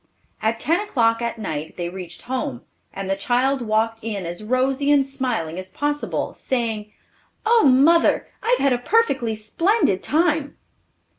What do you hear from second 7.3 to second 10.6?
"Oh, mother! I've had a perfectly splendid time!"